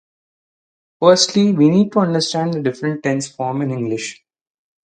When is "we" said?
1.53-1.69